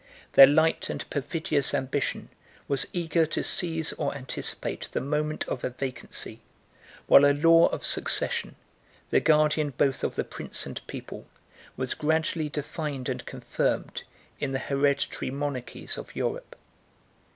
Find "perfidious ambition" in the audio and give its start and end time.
1.11-2.29